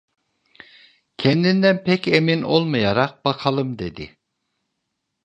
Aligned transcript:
Kendinden 1.17 1.83
pek 1.83 2.07
emin 2.07 2.41
olmayarak 2.41 3.25
"Bakalım…" 3.25 3.79
dedi. 3.79 4.17